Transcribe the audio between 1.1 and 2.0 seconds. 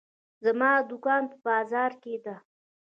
په بازار